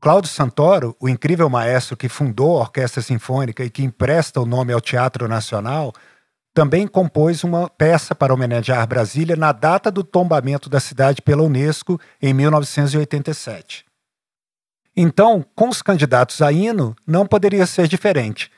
Cláudio 0.00 0.30
Santoro, 0.30 0.96
o 0.98 1.10
incrível 1.10 1.50
maestro 1.50 1.94
que 1.94 2.08
fundou 2.08 2.56
a 2.56 2.62
Orquestra 2.62 3.02
Sinfônica 3.02 3.62
e 3.62 3.68
que 3.68 3.84
empresta 3.84 4.40
o 4.40 4.46
nome 4.46 4.72
ao 4.72 4.80
Teatro 4.80 5.28
Nacional, 5.28 5.92
também 6.54 6.86
compôs 6.86 7.44
uma 7.44 7.68
peça 7.68 8.14
para 8.14 8.32
homenagear 8.32 8.86
Brasília 8.86 9.36
na 9.36 9.52
data 9.52 9.90
do 9.90 10.02
tombamento 10.02 10.70
da 10.70 10.80
cidade 10.80 11.20
pela 11.20 11.42
Unesco 11.42 12.00
em 12.20 12.32
1987. 12.32 13.84
Então, 14.96 15.44
com 15.54 15.68
os 15.68 15.82
candidatos 15.82 16.40
a 16.40 16.50
hino, 16.50 16.96
não 17.06 17.26
poderia 17.26 17.66
ser 17.66 17.86
diferente. 17.86 18.50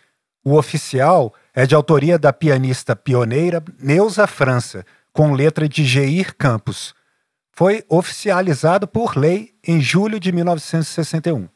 O 0.45 0.57
oficial 0.57 1.35
é 1.53 1.67
de 1.67 1.75
autoria 1.75 2.19
da 2.19 2.33
pianista 2.33 2.95
pioneira 2.95 3.63
Neuza 3.81 4.29
França, 4.29 4.87
com 5.13 5.33
letra 5.33 5.69
de 5.69 5.85
Geir 5.85 6.37
Campos. 6.37 6.95
Foi 7.51 7.85
oficializado 7.89 8.87
por 8.87 9.17
lei 9.17 9.52
em 9.67 9.81
julho 9.81 10.19
de 10.19 10.33
1961. 10.33 11.49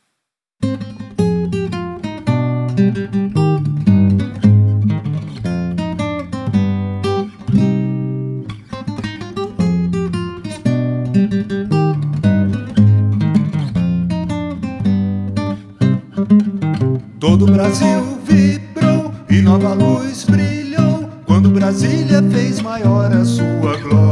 Todo 17.19 17.45
o 17.45 17.51
Brasil 17.51 18.21
vibrou 18.25 19.13
e 19.29 19.43
nova 19.43 19.75
luz 19.75 20.25
brilhou 20.25 21.11
quando 21.27 21.51
Brasília 21.51 22.23
fez 22.31 22.61
maior 22.61 23.13
a 23.13 23.25
sua 23.25 23.77
glória. 23.79 24.06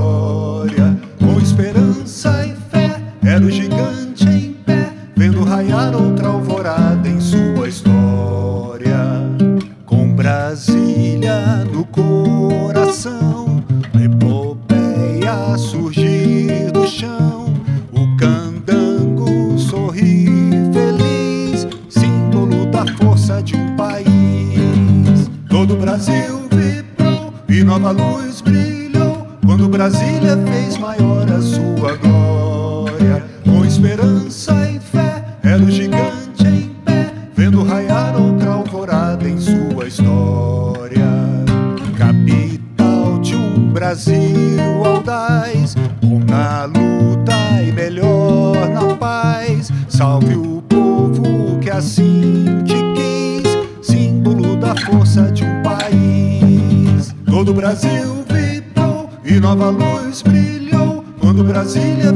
Raiar 38.04 38.21
outra 38.21 38.50
alvorada 38.50 39.28
em 39.28 39.38
sua 39.38 39.86
história. 39.86 41.04
Capital 41.97 43.19
de 43.21 43.36
um 43.36 43.73
Brasil 43.73 44.84
audaz, 44.84 45.75
bom 46.02 46.21
na 46.28 46.64
luta 46.64 47.62
e 47.67 47.73
melhor 47.73 48.69
na 48.69 48.97
paz. 48.97 49.71
Salve 49.88 50.34
o 50.34 50.62
povo 50.62 51.58
que 51.60 51.71
assim 51.71 52.45
te 52.64 52.75
quis, 52.95 53.86
símbolo 53.86 54.56
da 54.56 54.75
força 54.76 55.30
de 55.32 55.45
um 55.45 55.62
país. 55.62 57.14
Todo 57.25 57.50
o 57.50 57.54
Brasil 57.54 58.25
vibrou 58.28 59.10
e 59.25 59.40
nova 59.40 59.71
luz 59.71 60.23
brilhou 60.23 61.04
quando 61.21 61.45
Brasília 61.45 62.12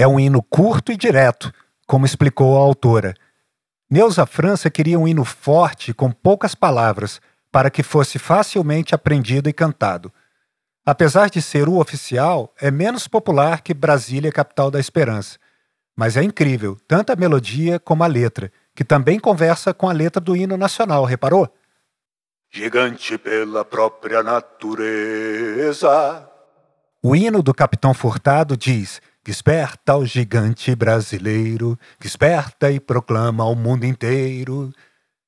É 0.00 0.08
um 0.08 0.18
hino 0.18 0.42
curto 0.42 0.90
e 0.90 0.96
direto, 0.96 1.52
como 1.86 2.06
explicou 2.06 2.56
a 2.56 2.60
autora. 2.60 3.14
Neuza 3.90 4.24
França 4.24 4.70
queria 4.70 4.98
um 4.98 5.06
hino 5.06 5.26
forte, 5.26 5.92
com 5.92 6.10
poucas 6.10 6.54
palavras, 6.54 7.20
para 7.52 7.68
que 7.68 7.82
fosse 7.82 8.18
facilmente 8.18 8.94
aprendido 8.94 9.50
e 9.50 9.52
cantado. 9.52 10.10
Apesar 10.86 11.28
de 11.28 11.42
ser 11.42 11.68
o 11.68 11.78
oficial, 11.78 12.54
é 12.58 12.70
menos 12.70 13.06
popular 13.06 13.60
que 13.60 13.74
Brasília, 13.74 14.32
capital 14.32 14.70
da 14.70 14.80
esperança. 14.80 15.38
Mas 15.94 16.16
é 16.16 16.22
incrível, 16.22 16.78
tanto 16.88 17.12
a 17.12 17.16
melodia 17.16 17.78
como 17.78 18.02
a 18.02 18.06
letra, 18.06 18.50
que 18.74 18.82
também 18.82 19.20
conversa 19.20 19.74
com 19.74 19.86
a 19.86 19.92
letra 19.92 20.18
do 20.18 20.34
hino 20.34 20.56
nacional, 20.56 21.04
reparou? 21.04 21.46
Gigante 22.50 23.18
pela 23.18 23.66
própria 23.66 24.22
natureza. 24.22 26.26
O 27.02 27.14
hino 27.14 27.42
do 27.42 27.52
Capitão 27.52 27.92
Furtado 27.92 28.56
diz: 28.56 29.02
Desperta 29.22 29.96
o 29.96 30.06
gigante 30.06 30.74
brasileiro, 30.74 31.78
desperta 31.98 32.70
e 32.70 32.80
proclama 32.80 33.44
ao 33.44 33.54
mundo 33.54 33.84
inteiro. 33.84 34.72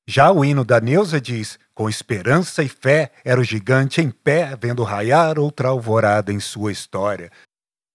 Já 0.07 0.31
o 0.31 0.43
hino 0.43 0.65
da 0.65 0.81
Neuza 0.81 1.21
diz: 1.21 1.59
Com 1.75 1.87
esperança 1.87 2.63
e 2.63 2.67
fé 2.67 3.11
era 3.23 3.39
o 3.39 3.43
gigante 3.43 4.01
em 4.01 4.09
pé, 4.09 4.57
vendo 4.59 4.83
raiar 4.83 5.37
outra 5.37 5.69
alvorada 5.69 6.33
em 6.33 6.39
sua 6.39 6.71
história. 6.71 7.31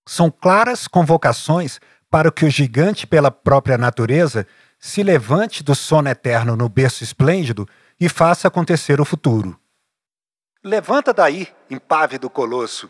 São 0.09 0.31
claras 0.31 0.87
convocações 0.87 1.81
para 2.09 2.31
que 2.31 2.45
o 2.45 2.51
gigante, 2.51 3.07
pela 3.07 3.31
própria 3.31 3.77
natureza, 3.77 4.47
se 4.79 5.03
levante 5.03 5.63
do 5.65 5.75
sono 5.75 6.09
eterno 6.09 6.57
no 6.57 6.69
berço 6.69 7.03
esplêndido 7.03 7.69
e 8.01 8.09
faça 8.09 8.47
acontecer 8.47 9.01
o 9.01 9.05
futuro. 9.05 9.59
Levanta 10.63 11.13
daí, 11.13 11.49
impávido 11.69 12.31
colosso. 12.31 12.89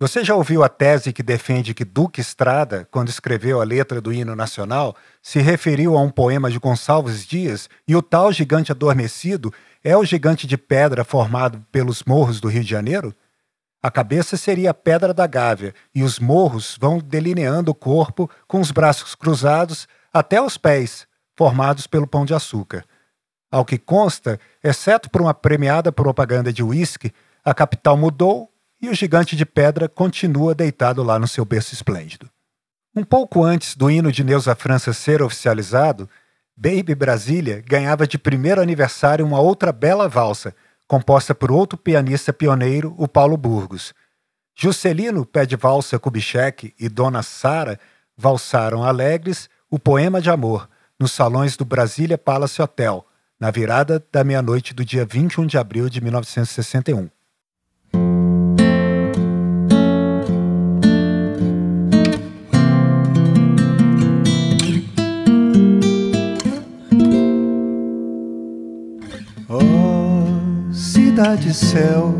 Você 0.00 0.22
já 0.24 0.32
ouviu 0.36 0.62
a 0.62 0.68
tese 0.68 1.12
que 1.12 1.24
defende 1.24 1.74
que 1.74 1.84
Duque 1.84 2.20
Estrada, 2.20 2.86
quando 2.88 3.08
escreveu 3.08 3.60
a 3.60 3.64
letra 3.64 4.00
do 4.00 4.12
hino 4.12 4.36
nacional, 4.36 4.94
se 5.20 5.40
referiu 5.40 5.96
a 5.96 6.00
um 6.00 6.08
poema 6.08 6.48
de 6.48 6.58
Gonçalves 6.60 7.26
Dias 7.26 7.68
e 7.86 7.96
o 7.96 8.02
tal 8.02 8.32
gigante 8.32 8.70
adormecido 8.70 9.52
é 9.82 9.96
o 9.96 10.04
gigante 10.04 10.46
de 10.46 10.56
pedra 10.56 11.02
formado 11.02 11.66
pelos 11.72 12.04
morros 12.04 12.40
do 12.40 12.46
Rio 12.46 12.62
de 12.62 12.70
Janeiro? 12.70 13.12
A 13.82 13.90
cabeça 13.90 14.36
seria 14.36 14.70
a 14.70 14.74
Pedra 14.74 15.12
da 15.12 15.26
Gávea 15.26 15.74
e 15.92 16.04
os 16.04 16.20
morros 16.20 16.76
vão 16.80 16.98
delineando 16.98 17.72
o 17.72 17.74
corpo 17.74 18.30
com 18.46 18.60
os 18.60 18.70
braços 18.70 19.16
cruzados 19.16 19.88
até 20.12 20.40
os 20.40 20.56
pés, 20.56 21.08
formados 21.36 21.88
pelo 21.88 22.06
pão 22.06 22.24
de 22.24 22.34
açúcar. 22.34 22.84
Ao 23.50 23.64
que 23.64 23.78
consta, 23.78 24.38
exceto 24.62 25.10
por 25.10 25.20
uma 25.20 25.34
premiada 25.34 25.90
propaganda 25.90 26.52
de 26.52 26.62
uísque, 26.62 27.12
a 27.44 27.52
capital 27.52 27.96
mudou 27.96 28.47
e 28.80 28.88
o 28.88 28.94
gigante 28.94 29.34
de 29.34 29.44
pedra 29.44 29.88
continua 29.88 30.54
deitado 30.54 31.02
lá 31.02 31.18
no 31.18 31.26
seu 31.26 31.44
berço 31.44 31.74
esplêndido. 31.74 32.30
Um 32.94 33.04
pouco 33.04 33.44
antes 33.44 33.76
do 33.76 33.90
hino 33.90 34.10
de 34.10 34.24
Neuza 34.24 34.54
França 34.54 34.92
ser 34.92 35.22
oficializado, 35.22 36.08
Baby 36.56 36.94
Brasília 36.94 37.62
ganhava 37.64 38.06
de 38.06 38.18
primeiro 38.18 38.60
aniversário 38.60 39.24
uma 39.24 39.40
outra 39.40 39.70
bela 39.70 40.08
valsa, 40.08 40.54
composta 40.86 41.34
por 41.34 41.52
outro 41.52 41.78
pianista 41.78 42.32
pioneiro, 42.32 42.94
o 42.98 43.06
Paulo 43.06 43.36
Burgos. 43.36 43.94
Juscelino 44.56 45.24
Pé 45.24 45.46
de 45.46 45.54
Valsa 45.54 45.98
Kubitschek 45.98 46.74
e 46.78 46.88
Dona 46.88 47.22
Sara 47.22 47.78
valsaram 48.16 48.82
alegres 48.82 49.48
o 49.70 49.78
poema 49.78 50.20
de 50.20 50.30
amor 50.30 50.68
nos 50.98 51.12
salões 51.12 51.56
do 51.56 51.64
Brasília 51.64 52.18
Palace 52.18 52.60
Hotel, 52.60 53.06
na 53.38 53.52
virada 53.52 54.04
da 54.10 54.24
meia-noite 54.24 54.74
do 54.74 54.84
dia 54.84 55.04
21 55.04 55.46
de 55.46 55.56
abril 55.56 55.88
de 55.88 56.00
1961. 56.00 57.08
Cidade 71.18 71.52
céu, 71.52 72.14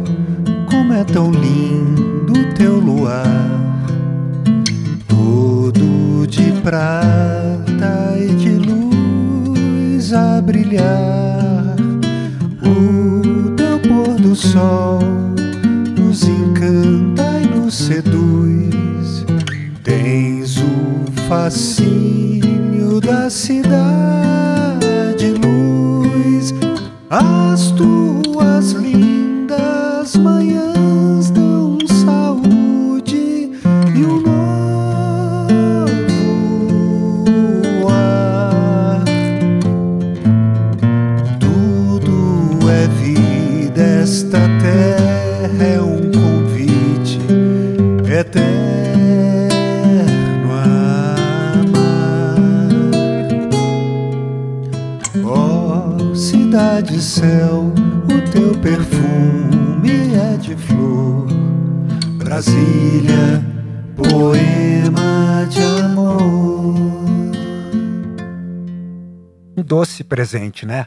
como 0.69 0.93
é 0.93 1.05
tão 1.05 1.31
lindo 1.31 2.53
teu 2.57 2.81
luar, 2.81 3.25
todo 5.07 6.27
de 6.27 6.51
prata 6.63 8.17
e 8.19 8.27
de 8.35 8.57
luz 8.57 10.13
a 10.13 10.43
brilhar. 10.43 11.77
O 12.61 13.51
teu 13.55 13.79
pôr 13.79 14.17
do 14.21 14.35
sol 14.35 14.99
nos 15.97 16.25
encanta 16.25 17.39
e 17.41 17.47
nos 17.57 17.75
seduz. 17.75 19.25
Tens 19.85 20.57
o 20.59 21.13
fascínio 21.29 23.01
da 23.01 23.31
cidade 23.31 24.18
as 27.11 27.71
tuas 27.71 28.73
lindas 28.73 30.15
manhãs 30.17 30.98
doce 69.69 70.03
presente, 70.03 70.65
né? 70.65 70.87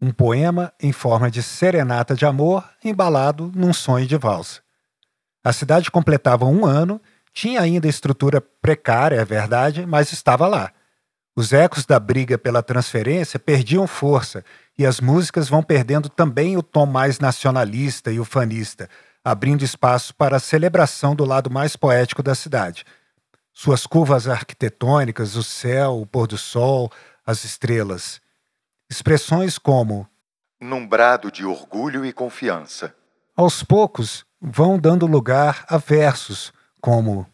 Um 0.00 0.12
poema 0.12 0.70
em 0.80 0.92
forma 0.92 1.30
de 1.30 1.42
serenata 1.42 2.14
de 2.14 2.26
amor 2.26 2.62
embalado 2.84 3.50
num 3.56 3.72
sonho 3.72 4.06
de 4.06 4.18
valsa. 4.18 4.60
A 5.42 5.50
cidade 5.52 5.90
completava 5.90 6.44
um 6.44 6.66
ano, 6.66 7.00
tinha 7.32 7.62
ainda 7.62 7.88
estrutura 7.88 8.40
precária, 8.40 9.16
é 9.16 9.24
verdade, 9.24 9.86
mas 9.86 10.12
estava 10.12 10.46
lá. 10.46 10.70
Os 11.34 11.54
ecos 11.54 11.86
da 11.86 11.98
briga 11.98 12.36
pela 12.36 12.62
transferência 12.62 13.38
perdiam 13.38 13.86
força 13.86 14.44
e 14.78 14.84
as 14.84 15.00
músicas 15.00 15.48
vão 15.48 15.62
perdendo 15.62 16.10
também 16.10 16.56
o 16.56 16.62
tom 16.62 16.84
mais 16.84 17.18
nacionalista 17.18 18.12
e 18.12 18.20
ufanista, 18.20 18.90
abrindo 19.24 19.64
espaço 19.64 20.14
para 20.14 20.36
a 20.36 20.40
celebração 20.40 21.16
do 21.16 21.24
lado 21.24 21.50
mais 21.50 21.76
poético 21.76 22.22
da 22.22 22.34
cidade. 22.34 22.84
Suas 23.54 23.86
curvas 23.86 24.28
arquitetônicas, 24.28 25.34
o 25.34 25.42
céu, 25.42 26.00
o 26.00 26.06
pôr 26.06 26.26
do 26.26 26.36
sol, 26.36 26.92
as 27.28 27.44
estrelas. 27.44 28.22
Expressões 28.88 29.58
como 29.58 30.08
Num 30.58 30.88
brado 30.88 31.30
de 31.30 31.44
orgulho 31.44 32.06
e 32.06 32.10
confiança. 32.10 32.94
aos 33.36 33.62
poucos 33.62 34.24
vão 34.40 34.78
dando 34.78 35.06
lugar 35.06 35.66
a 35.68 35.76
versos 35.76 36.54
como 36.80 37.30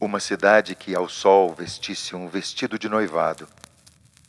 Uma 0.00 0.18
cidade 0.18 0.74
que 0.74 0.96
ao 0.96 1.08
sol 1.08 1.54
vestisse 1.54 2.16
um 2.16 2.26
vestido 2.26 2.76
de 2.76 2.88
noivado, 2.88 3.46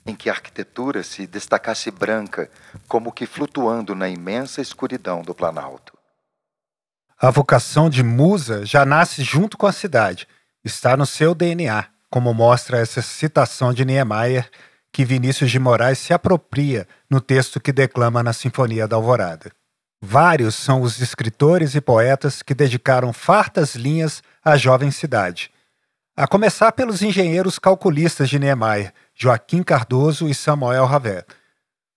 em 0.05 0.15
que 0.15 0.29
a 0.29 0.33
arquitetura 0.33 1.01
se 1.01 1.25
destacasse 1.25 1.89
branca, 1.89 2.51
como 2.87 3.11
que 3.11 3.25
flutuando 3.25 3.95
na 3.95 4.07
imensa 4.07 4.61
escuridão 4.61 5.23
do 5.23 5.33
Planalto. 5.33 5.97
a 7.17 7.31
vocação 7.31 7.89
de 7.89 8.03
musa 8.03 8.67
já 8.67 8.85
nasce 8.85 9.23
junto 9.23 9.57
com 9.57 9.65
a 9.65 9.71
cidade, 9.71 10.27
está 10.63 10.95
no 10.95 11.07
seu 11.07 11.33
DNA, 11.33 11.87
como 12.07 12.31
mostra 12.35 12.77
essa 12.77 13.01
citação 13.01 13.73
de 13.73 13.83
Niemeyer 13.83 14.47
que 14.91 15.05
Vinícius 15.05 15.49
de 15.49 15.59
Moraes 15.59 15.99
se 15.99 16.13
apropria 16.13 16.87
no 17.09 17.21
texto 17.21 17.59
que 17.59 17.71
declama 17.71 18.21
na 18.21 18.33
Sinfonia 18.33 18.87
da 18.87 18.97
Alvorada. 18.97 19.51
Vários 20.01 20.55
são 20.55 20.81
os 20.81 20.99
escritores 20.99 21.75
e 21.75 21.81
poetas 21.81 22.41
que 22.41 22.55
dedicaram 22.55 23.13
fartas 23.13 23.75
linhas 23.75 24.21
à 24.43 24.57
jovem 24.57 24.91
cidade. 24.91 25.51
A 26.17 26.27
começar 26.27 26.71
pelos 26.71 27.01
engenheiros 27.01 27.57
calculistas 27.57 28.29
de 28.29 28.37
Niemeyer, 28.37 28.91
Joaquim 29.15 29.63
Cardoso 29.63 30.27
e 30.27 30.33
Samuel 30.33 30.85
Ravet. 30.85 31.25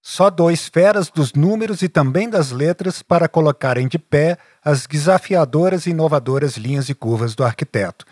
Só 0.03 0.29
dois 0.29 0.69
feras 0.69 1.09
dos 1.09 1.33
números 1.33 1.81
e 1.81 1.89
também 1.89 2.29
das 2.29 2.51
letras 2.51 3.03
para 3.03 3.27
colocarem 3.27 3.89
de 3.89 3.99
pé 3.99 4.37
as 4.63 4.87
desafiadoras 4.87 5.87
e 5.87 5.91
inovadoras 5.91 6.59
linhas 6.59 6.91
e 6.91 6.95
curvas 6.95 7.35
do 7.35 7.43
arquiteto. 7.43 8.05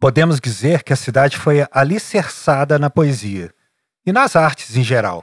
Podemos 0.00 0.40
dizer 0.40 0.82
que 0.82 0.92
a 0.92 0.96
cidade 0.96 1.38
foi 1.38 1.64
alicerçada 1.72 2.76
na 2.78 2.90
poesia 2.90 3.52
e 4.08 4.12
nas 4.12 4.34
artes 4.36 4.74
em 4.74 4.82
geral. 4.82 5.22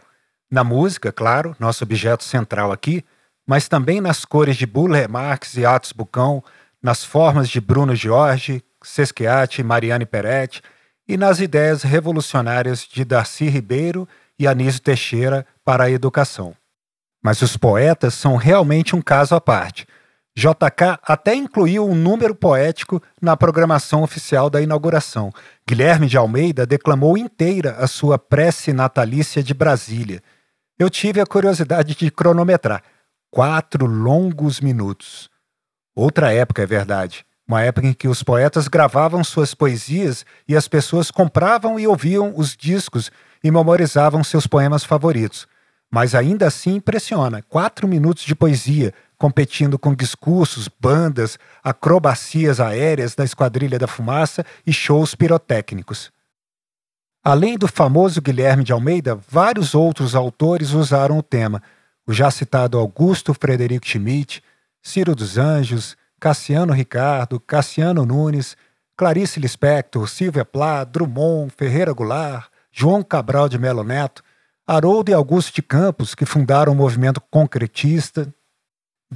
Na 0.50 0.64
música, 0.64 1.12
claro, 1.12 1.56
nosso 1.60 1.84
objeto 1.84 2.24
central 2.24 2.72
aqui, 2.72 3.04
mas 3.44 3.68
também 3.68 4.00
nas 4.00 4.24
cores 4.24 4.56
de 4.56 4.68
Burle 4.68 5.08
Marx 5.08 5.58
e 5.58 5.66
Atos 5.66 5.92
Bucão, 5.92 6.44
nas 6.84 7.04
formas 7.04 7.50
de 7.50 7.60
Bruno 7.60 7.96
Jorge, 7.96 8.64
Sesquiate 8.84 9.62
e 9.62 9.64
Mariane 9.64 10.06
Peretti, 10.06 10.62
e 11.08 11.18
nas 11.18 11.40
ideias 11.40 11.82
revolucionárias 11.82 12.82
de 12.88 13.04
Darcy 13.04 13.48
Ribeiro 13.48 14.08
e 14.38 14.46
Anísio 14.46 14.82
Teixeira 14.82 15.48
para 15.64 15.86
a 15.86 15.90
educação. 15.90 16.56
Mas 17.24 17.42
os 17.42 17.58
poetas 17.58 18.14
são 18.14 18.36
realmente 18.36 18.96
um 18.96 19.02
caso 19.02 19.34
à 19.34 19.42
parte. 19.42 19.88
JK 20.38 21.00
até 21.02 21.34
incluiu 21.34 21.90
um 21.90 21.96
número 21.96 22.36
poético 22.36 23.02
na 23.22 23.38
programação 23.38 24.04
oficial 24.04 24.50
da 24.50 24.62
inauguração. 24.62 25.32
Guilherme 25.68 26.08
de 26.08 26.18
Almeida 26.18 26.66
declamou 26.66 27.18
inteira 27.18 27.78
a 27.80 27.88
sua 27.88 28.20
prece 28.20 28.74
natalícia 28.74 29.42
de 29.42 29.54
Brasília. 29.54 30.22
Eu 30.78 30.90
tive 30.90 31.22
a 31.22 31.26
curiosidade 31.26 31.96
de 31.96 32.12
cronometrar. 32.12 32.84
Quatro 33.32 33.86
longos 33.86 34.60
minutos. 34.60 35.30
Outra 35.96 36.34
época, 36.34 36.62
é 36.62 36.66
verdade. 36.66 37.26
Uma 37.48 37.62
época 37.62 37.88
em 37.88 37.94
que 37.94 38.08
os 38.08 38.22
poetas 38.22 38.68
gravavam 38.68 39.24
suas 39.24 39.54
poesias 39.54 40.26
e 40.48 40.56
as 40.56 40.68
pessoas 40.68 41.12
compravam 41.12 41.80
e 41.80 41.88
ouviam 41.88 42.34
os 42.36 42.58
discos 42.58 43.10
e 43.42 43.50
memorizavam 43.50 44.22
seus 44.24 44.46
poemas 44.46 44.84
favoritos. 44.84 45.48
Mas 45.90 46.14
ainda 46.14 46.48
assim 46.48 46.76
impressiona. 46.76 47.42
Quatro 47.44 47.88
minutos 47.88 48.26
de 48.26 48.36
poesia, 48.36 48.94
competindo 49.18 49.80
com 49.80 49.94
discursos, 49.94 50.68
bandas, 50.68 51.38
acrobacias 51.64 52.60
aéreas 52.60 53.16
da 53.16 53.24
Esquadrilha 53.24 53.80
da 53.80 53.88
Fumaça 53.88 54.46
e 54.66 54.74
shows 54.74 55.16
pirotécnicos. 55.16 56.12
Além 57.24 57.58
do 57.58 57.68
famoso 57.68 58.22
Guilherme 58.22 58.64
de 58.64 58.72
Almeida, 58.72 59.16
vários 59.28 59.74
outros 59.74 60.14
autores 60.14 60.72
usaram 60.72 61.18
o 61.18 61.24
tema. 61.24 61.62
O 62.06 62.14
já 62.14 62.30
citado 62.30 62.78
Augusto 62.78 63.34
Frederico 63.34 63.88
Schmidt, 63.88 64.44
Ciro 64.82 65.16
dos 65.16 65.38
Anjos, 65.38 65.98
Cassiano 66.20 66.72
Ricardo, 66.72 67.40
Cassiano 67.40 68.06
Nunes, 68.06 68.56
Clarice 68.96 69.40
Lispector, 69.40 70.08
Silvia 70.08 70.46
Plá, 70.46 70.84
Drummond, 70.84 71.52
Ferreira 71.58 71.92
Goulart, 71.94 72.48
João 72.72 73.02
Cabral 73.02 73.50
de 73.50 73.58
Melo 73.58 73.84
Neto, 73.84 74.24
Haroldo 74.68 75.10
e 75.10 75.14
Augusto 75.14 75.54
de 75.54 75.62
Campos, 75.62 76.16
que 76.16 76.26
fundaram 76.26 76.74
o 76.74 76.76
movimento 76.76 77.22
concretista. 77.32 78.34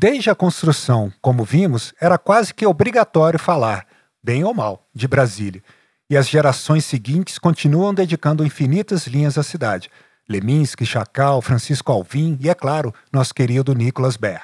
Desde 0.01 0.29
a 0.29 0.35
construção, 0.35 1.11
como 1.21 1.43
vimos, 1.43 1.93
era 1.99 2.17
quase 2.17 2.53
que 2.53 2.65
obrigatório 2.65 3.37
falar, 3.37 3.85
bem 4.23 4.45
ou 4.45 4.53
mal, 4.53 4.87
de 4.95 5.09
Brasília. 5.09 5.61
E 6.09 6.15
as 6.15 6.29
gerações 6.29 6.85
seguintes 6.85 7.37
continuam 7.37 7.93
dedicando 7.93 8.45
infinitas 8.45 9.07
linhas 9.07 9.37
à 9.37 9.43
cidade. 9.43 9.89
Leminski, 10.29 10.85
Chacal, 10.85 11.41
Francisco 11.41 11.91
Alvim 11.91 12.37
e, 12.39 12.47
é 12.47 12.53
claro, 12.53 12.93
nosso 13.11 13.35
querido 13.35 13.75
Nicolas 13.75 14.15
Ber. 14.15 14.41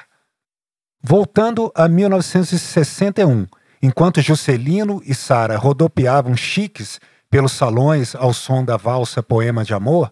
Voltando 1.01 1.71
a 1.73 1.87
1961, 1.87 3.47
enquanto 3.81 4.19
Juscelino 4.19 5.01
e 5.05 5.15
Sara 5.15 5.55
rodopiavam 5.55 6.35
chiques 6.35 6.99
pelos 7.29 7.53
salões 7.53 8.13
ao 8.13 8.33
som 8.33 8.61
da 8.61 8.75
valsa 8.75 9.23
Poema 9.23 9.63
de 9.63 9.73
Amor, 9.73 10.11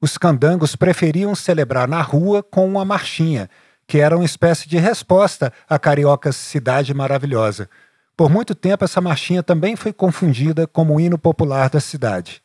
os 0.00 0.16
candangos 0.16 0.76
preferiam 0.76 1.34
celebrar 1.34 1.88
na 1.88 2.00
rua 2.00 2.44
com 2.44 2.64
uma 2.64 2.84
marchinha, 2.84 3.50
que 3.86 3.98
era 3.98 4.16
uma 4.16 4.24
espécie 4.24 4.68
de 4.68 4.78
resposta 4.78 5.52
à 5.68 5.78
carioca 5.78 6.32
Cidade 6.32 6.94
Maravilhosa. 6.94 7.68
Por 8.16 8.30
muito 8.30 8.54
tempo, 8.54 8.84
essa 8.84 9.00
marchinha 9.00 9.42
também 9.42 9.74
foi 9.74 9.92
confundida 9.92 10.66
como 10.66 10.94
o 10.94 11.00
hino 11.00 11.18
popular 11.18 11.68
da 11.68 11.80
cidade. 11.80 12.42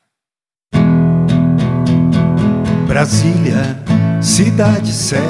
Brasília, 2.88 3.62
cidade 4.19 4.91
céu, 4.91 5.21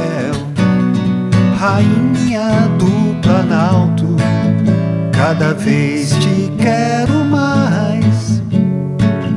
rainha 1.59 2.69
do 2.77 3.21
Planalto, 3.21 4.15
cada 5.13 5.53
vez 5.53 6.11
te 6.11 6.49
quero 6.57 7.25
mais, 7.25 8.41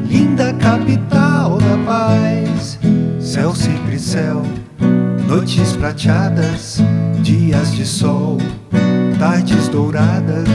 linda 0.09 0.55
capital 0.55 1.59
da 1.59 1.77
paz, 1.85 2.79
céu 3.19 3.53
sempre 3.57 3.99
céu, 3.99 4.45
noites 5.35 5.75
prateadas, 5.75 6.79
dias 7.23 7.73
de 7.73 7.87
sol, 7.87 8.37
tardes 9.19 9.67
douradas. 9.69 10.47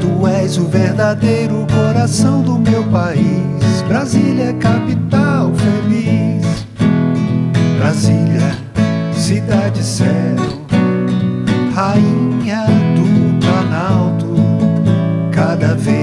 Tu 0.00 0.26
és 0.26 0.58
o 0.58 0.66
verdadeiro 0.66 1.64
coração 1.72 2.42
do 2.42 2.58
meu 2.58 2.82
país. 2.90 3.82
Brasília, 3.86 4.52
capital 4.54 5.52
feliz. 5.54 6.66
Brasília, 7.78 8.58
cidade 9.14 9.84
céu, 9.84 10.36
rainha 11.72 12.66
do 12.96 13.38
Planalto. 13.38 14.34
Cada 15.30 15.76
vez 15.76 16.01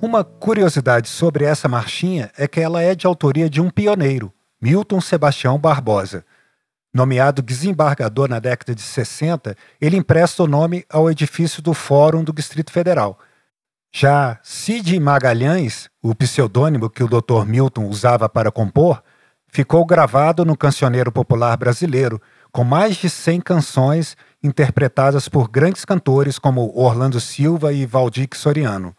Uma 0.00 0.22
curiosidade 0.22 1.08
sobre 1.08 1.44
essa 1.44 1.66
marchinha 1.66 2.30
é 2.38 2.46
que 2.46 2.60
ela 2.60 2.80
é 2.80 2.94
de 2.94 3.04
autoria 3.04 3.50
de 3.50 3.60
um 3.60 3.68
pioneiro, 3.68 4.32
Milton 4.62 5.00
Sebastião 5.00 5.58
Barbosa. 5.58 6.24
Nomeado 6.94 7.42
desembargador 7.42 8.28
na 8.28 8.38
década 8.38 8.76
de 8.76 8.80
60, 8.80 9.56
ele 9.80 9.96
empresta 9.96 10.44
o 10.44 10.46
nome 10.46 10.84
ao 10.88 11.10
edifício 11.10 11.60
do 11.60 11.74
Fórum 11.74 12.22
do 12.22 12.32
Distrito 12.32 12.70
Federal. 12.70 13.18
Já 13.92 14.38
Cid 14.40 15.00
Magalhães, 15.00 15.90
o 16.00 16.14
pseudônimo 16.14 16.88
que 16.88 17.02
o 17.02 17.08
Dr. 17.08 17.44
Milton 17.44 17.86
usava 17.86 18.28
para 18.28 18.52
compor, 18.52 19.02
ficou 19.48 19.84
gravado 19.84 20.44
no 20.44 20.56
cancioneiro 20.56 21.10
popular 21.10 21.56
brasileiro, 21.56 22.22
com 22.52 22.62
mais 22.62 22.96
de 22.96 23.10
100 23.10 23.40
canções 23.40 24.16
interpretadas 24.44 25.28
por 25.28 25.48
grandes 25.48 25.84
cantores 25.84 26.38
como 26.38 26.72
Orlando 26.72 27.18
Silva 27.18 27.72
e 27.72 27.84
Valdir 27.84 28.28
Soriano. 28.34 28.94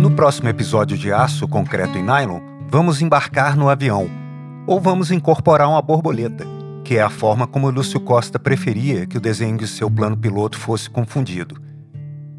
No 0.00 0.10
próximo 0.12 0.48
episódio 0.48 0.96
de 0.96 1.12
Aço, 1.12 1.46
Concreto 1.46 1.98
e 1.98 2.02
Nylon, 2.02 2.40
vamos 2.70 3.02
embarcar 3.02 3.56
no 3.56 3.68
avião, 3.68 4.08
ou 4.66 4.80
vamos 4.80 5.10
incorporar 5.10 5.68
uma 5.68 5.82
borboleta, 5.82 6.44
que 6.84 6.96
é 6.96 7.02
a 7.02 7.10
forma 7.10 7.46
como 7.46 7.70
Lúcio 7.70 8.00
Costa 8.00 8.38
preferia 8.38 9.06
que 9.06 9.18
o 9.18 9.20
desenho 9.20 9.58
de 9.58 9.68
seu 9.68 9.90
plano 9.90 10.16
piloto 10.16 10.58
fosse 10.58 10.88
confundido. 10.88 11.60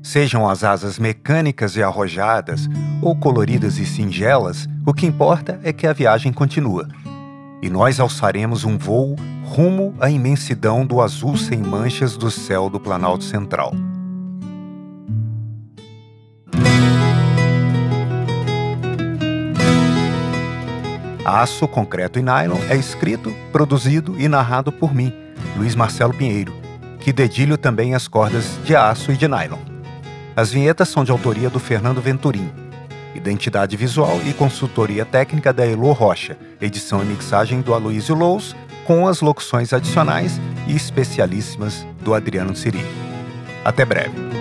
Sejam 0.02 0.50
as 0.50 0.64
asas 0.64 0.98
mecânicas 0.98 1.76
e 1.76 1.84
arrojadas, 1.84 2.68
ou 3.02 3.16
coloridas 3.16 3.78
e 3.78 3.86
singelas, 3.86 4.68
o 4.86 4.94
que 4.94 5.06
importa 5.06 5.60
é 5.64 5.72
que 5.72 5.86
a 5.86 5.94
viagem 5.94 6.34
continua. 6.34 6.88
E 7.62 7.70
nós 7.70 8.00
alçaremos 8.00 8.64
um 8.64 8.78
voo 8.78 9.16
rumo 9.46 9.94
à 10.00 10.10
imensidão 10.10 10.86
do 10.86 11.00
azul 11.00 11.38
sem 11.38 11.60
manchas 11.60 12.18
do 12.18 12.32
céu 12.32 12.70
do 12.70 12.80
Planalto 12.80 13.24
Central. 13.24 13.74
Aço, 21.32 21.68
Concreto 21.68 22.20
e 22.20 22.22
Nylon 22.22 22.60
é 22.70 22.76
escrito, 22.76 23.34
produzido 23.52 24.20
e 24.20 24.28
narrado 24.28 24.72
por 24.72 24.94
mim, 24.94 25.14
Luiz 25.56 25.76
Marcelo 25.76 26.14
Pinheiro, 26.14 26.54
que 27.00 27.14
dedilho 27.14 27.58
também 27.58 27.96
as 27.96 28.08
cordas 28.08 28.60
de 28.66 28.76
aço 28.76 29.12
e 29.12 29.18
de 29.18 29.28
nylon. 29.28 29.60
As 30.36 30.52
vinhetas 30.52 30.90
são 30.90 31.04
de 31.04 31.12
autoria 31.12 31.50
do 31.50 31.60
Fernando 31.60 32.02
Venturim. 32.02 32.52
Identidade 33.16 33.78
visual 33.78 34.20
e 34.26 34.34
consultoria 34.34 35.06
técnica 35.06 35.54
da 35.54 35.66
Elo 35.66 35.92
Rocha, 35.92 36.38
edição 36.60 37.02
e 37.02 37.06
mixagem 37.06 37.62
do 37.62 37.74
Aloysio 37.74 38.16
Lous, 38.16 38.56
com 38.86 39.08
as 39.08 39.22
locuções 39.22 39.74
adicionais 39.74 40.40
e 40.68 40.76
especialíssimas 40.76 41.86
do 42.02 42.14
Adriano 42.14 42.56
Siri. 42.56 42.86
Até 43.64 43.86
breve. 43.86 44.41